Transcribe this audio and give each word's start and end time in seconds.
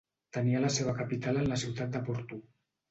Tenia 0.37 0.61
la 0.63 0.71
seva 0.77 0.95
capital 1.03 1.39
en 1.43 1.49
la 1.53 1.61
ciutat 1.67 1.95
de 1.99 2.05
Porto. 2.11 2.45